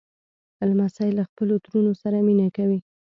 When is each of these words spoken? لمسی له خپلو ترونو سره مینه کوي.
لمسی 0.69 1.09
له 1.17 1.23
خپلو 1.29 1.55
ترونو 1.65 1.91
سره 2.01 2.17
مینه 2.27 2.47
کوي. 2.57 2.79